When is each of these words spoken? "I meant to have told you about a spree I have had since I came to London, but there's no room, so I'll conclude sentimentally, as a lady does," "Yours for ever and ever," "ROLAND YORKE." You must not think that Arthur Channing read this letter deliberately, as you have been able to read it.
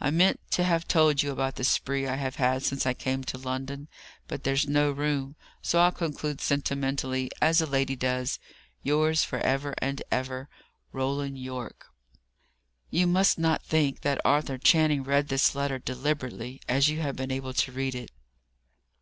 "I 0.00 0.08
meant 0.10 0.40
to 0.52 0.64
have 0.64 0.88
told 0.88 1.22
you 1.22 1.30
about 1.32 1.60
a 1.60 1.64
spree 1.64 2.06
I 2.06 2.14
have 2.16 2.36
had 2.36 2.62
since 2.62 2.86
I 2.86 2.94
came 2.94 3.22
to 3.24 3.36
London, 3.36 3.88
but 4.26 4.42
there's 4.42 4.66
no 4.66 4.90
room, 4.90 5.36
so 5.60 5.80
I'll 5.80 5.92
conclude 5.92 6.40
sentimentally, 6.40 7.30
as 7.42 7.60
a 7.60 7.66
lady 7.66 7.94
does," 7.94 8.38
"Yours 8.82 9.22
for 9.22 9.38
ever 9.40 9.74
and 9.76 10.02
ever," 10.10 10.48
"ROLAND 10.92 11.38
YORKE." 11.40 11.88
You 12.88 13.06
must 13.06 13.38
not 13.38 13.62
think 13.62 14.00
that 14.00 14.18
Arthur 14.24 14.56
Channing 14.56 15.02
read 15.04 15.28
this 15.28 15.54
letter 15.54 15.78
deliberately, 15.78 16.62
as 16.66 16.88
you 16.88 17.02
have 17.02 17.16
been 17.16 17.30
able 17.30 17.52
to 17.52 17.70
read 17.70 17.94
it. 17.94 18.10